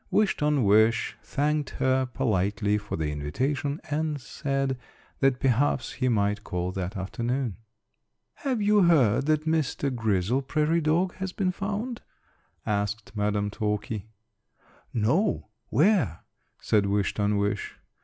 Wish 0.09 0.35
ton 0.35 0.63
wish 0.63 1.15
thanked 1.21 1.69
her 1.77 2.07
politely 2.07 2.79
for 2.79 2.95
the 2.97 3.11
invitation, 3.11 3.79
and 3.91 4.19
said 4.19 4.79
that 5.19 5.39
perhaps 5.39 5.91
he 5.91 6.09
might 6.09 6.43
call 6.43 6.71
that 6.71 6.97
afternoon. 6.97 7.57
"Have 8.37 8.63
you 8.63 8.81
heard 8.85 9.27
that 9.27 9.45
Mr. 9.45 9.93
Grizzle 9.93 10.41
Prairie 10.41 10.81
Dog 10.81 11.13
has 11.17 11.33
been 11.33 11.51
found?" 11.51 12.01
asked 12.65 13.15
Madam 13.15 13.51
Talky. 13.51 14.07
"No, 14.91 15.49
where?" 15.69 16.21
said 16.59 16.87
Wish 16.87 17.13
ton 17.13 17.37
wish. 17.37 17.77